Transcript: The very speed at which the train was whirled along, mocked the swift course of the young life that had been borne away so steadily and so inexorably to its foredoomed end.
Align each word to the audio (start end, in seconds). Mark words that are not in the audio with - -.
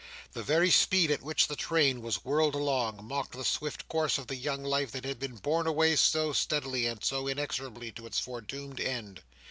The 0.33 0.41
very 0.41 0.71
speed 0.71 1.11
at 1.11 1.21
which 1.21 1.45
the 1.47 1.55
train 1.55 2.01
was 2.01 2.25
whirled 2.25 2.55
along, 2.55 3.05
mocked 3.07 3.33
the 3.33 3.45
swift 3.45 3.87
course 3.87 4.17
of 4.17 4.25
the 4.25 4.35
young 4.35 4.63
life 4.63 4.91
that 4.93 5.05
had 5.05 5.19
been 5.19 5.35
borne 5.35 5.67
away 5.67 5.95
so 5.95 6.33
steadily 6.33 6.87
and 6.87 7.03
so 7.03 7.27
inexorably 7.27 7.91
to 7.91 8.07
its 8.07 8.17
foredoomed 8.19 8.79
end. 8.79 9.21